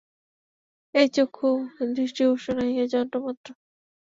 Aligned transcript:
এই 0.95 1.07
চক্ষু 1.15 1.49
দৃষ্টির 1.95 2.27
উৎস 2.27 2.45
নয়, 2.49 2.71
ইহা 2.73 2.85
যন্ত্রমাত্র। 2.93 3.47